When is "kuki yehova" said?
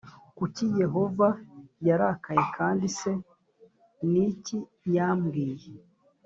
0.37-1.27